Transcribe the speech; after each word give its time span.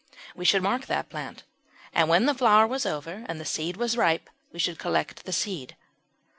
We 0.35 0.45
should 0.45 0.63
mark 0.63 0.87
that 0.87 1.09
plant, 1.09 1.43
and 1.93 2.09
when 2.09 2.25
the 2.25 2.33
flower 2.33 2.65
was 2.65 2.87
over 2.87 3.23
and 3.29 3.39
the 3.39 3.45
seed 3.45 3.77
was 3.77 3.95
ripe, 3.95 4.31
we 4.51 4.57
should 4.57 4.79
collect 4.79 5.25
the 5.25 5.31
seed. 5.31 5.75